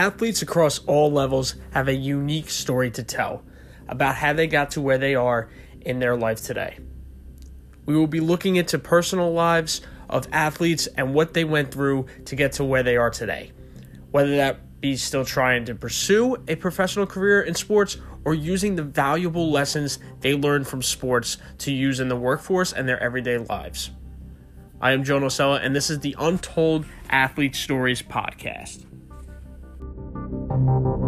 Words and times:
Athletes 0.00 0.40
across 0.40 0.78
all 0.86 1.12
levels 1.12 1.56
have 1.72 1.86
a 1.86 1.94
unique 1.94 2.48
story 2.48 2.90
to 2.92 3.02
tell 3.02 3.42
about 3.86 4.14
how 4.14 4.32
they 4.32 4.46
got 4.46 4.70
to 4.70 4.80
where 4.80 4.96
they 4.96 5.14
are 5.14 5.50
in 5.82 5.98
their 5.98 6.16
life 6.16 6.42
today. 6.42 6.78
We 7.84 7.94
will 7.94 8.06
be 8.06 8.20
looking 8.20 8.56
into 8.56 8.78
personal 8.78 9.30
lives 9.30 9.82
of 10.08 10.26
athletes 10.32 10.86
and 10.86 11.12
what 11.12 11.34
they 11.34 11.44
went 11.44 11.70
through 11.70 12.06
to 12.24 12.34
get 12.34 12.52
to 12.52 12.64
where 12.64 12.82
they 12.82 12.96
are 12.96 13.10
today. 13.10 13.52
Whether 14.10 14.36
that 14.36 14.80
be 14.80 14.96
still 14.96 15.26
trying 15.26 15.66
to 15.66 15.74
pursue 15.74 16.34
a 16.48 16.56
professional 16.56 17.04
career 17.04 17.42
in 17.42 17.54
sports 17.54 17.98
or 18.24 18.32
using 18.32 18.76
the 18.76 18.82
valuable 18.82 19.50
lessons 19.50 19.98
they 20.20 20.32
learned 20.32 20.66
from 20.66 20.80
sports 20.80 21.36
to 21.58 21.72
use 21.74 22.00
in 22.00 22.08
the 22.08 22.16
workforce 22.16 22.72
and 22.72 22.88
their 22.88 23.02
everyday 23.02 23.36
lives. 23.36 23.90
I 24.80 24.92
am 24.92 25.04
Joe 25.04 25.20
Nocella, 25.20 25.62
and 25.62 25.76
this 25.76 25.90
is 25.90 25.98
the 25.98 26.16
Untold 26.18 26.86
Athlete 27.10 27.54
Stories 27.54 28.00
podcast. 28.00 28.86
Thank 30.66 30.84
you. 30.86 30.99